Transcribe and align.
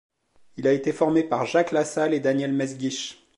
Il 0.57 0.65
a 0.67 0.73
été 0.73 0.93
formé 0.93 1.21
par 1.21 1.45
Jacques 1.45 1.71
Lassalle 1.71 2.15
et 2.15 2.19
Daniel 2.19 2.53
Mesguich. 2.53 3.23